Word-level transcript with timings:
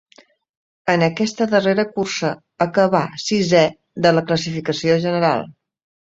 En 0.91 1.01
aquesta 1.07 1.45
darrera 1.49 1.83
cursa 1.97 2.31
acabà 2.65 3.01
sisè 3.25 3.61
de 4.07 4.13
la 4.17 4.23
classificació 4.31 4.97
general. 5.05 5.45